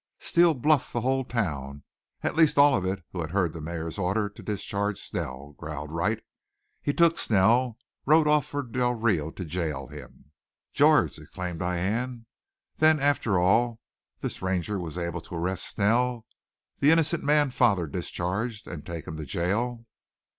[0.17, 1.83] Steele bluffed the whole town
[2.23, 5.91] at least all of it who had heard the mayor's order to discharge Snell," growled
[5.91, 6.23] Wright.
[6.81, 7.77] "He took Snell
[8.07, 10.31] rode off for Del Rio to jail him."
[10.73, 12.25] "George!" exclaimed Diane.
[12.77, 13.79] "Then, after all,
[14.21, 16.25] this Ranger was able to arrest Snell,
[16.79, 19.85] the innocent man father discharged, and take him to jail?"